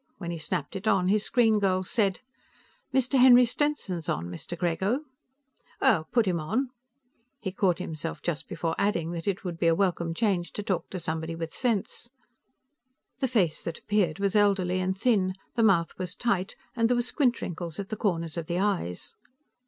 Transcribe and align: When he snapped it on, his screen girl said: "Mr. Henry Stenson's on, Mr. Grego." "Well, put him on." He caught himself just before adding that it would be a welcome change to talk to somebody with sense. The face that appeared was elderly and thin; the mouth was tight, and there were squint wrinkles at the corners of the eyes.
When 0.17 0.31
he 0.31 0.39
snapped 0.39 0.75
it 0.75 0.87
on, 0.87 1.09
his 1.09 1.23
screen 1.23 1.59
girl 1.59 1.83
said: 1.83 2.21
"Mr. 2.91 3.19
Henry 3.19 3.45
Stenson's 3.45 4.09
on, 4.09 4.29
Mr. 4.31 4.57
Grego." 4.57 5.01
"Well, 5.79 6.07
put 6.11 6.25
him 6.25 6.39
on." 6.39 6.71
He 7.39 7.51
caught 7.51 7.77
himself 7.77 8.19
just 8.23 8.47
before 8.47 8.73
adding 8.79 9.11
that 9.11 9.27
it 9.27 9.43
would 9.43 9.59
be 9.59 9.67
a 9.67 9.75
welcome 9.75 10.15
change 10.15 10.53
to 10.53 10.63
talk 10.63 10.89
to 10.89 10.99
somebody 10.99 11.35
with 11.35 11.53
sense. 11.53 12.09
The 13.19 13.27
face 13.27 13.63
that 13.63 13.77
appeared 13.77 14.17
was 14.17 14.35
elderly 14.35 14.79
and 14.79 14.97
thin; 14.97 15.35
the 15.53 15.61
mouth 15.61 15.93
was 15.99 16.15
tight, 16.15 16.55
and 16.75 16.89
there 16.89 16.95
were 16.95 17.03
squint 17.03 17.39
wrinkles 17.39 17.79
at 17.79 17.89
the 17.89 17.95
corners 17.95 18.37
of 18.37 18.47
the 18.47 18.57
eyes. 18.57 19.13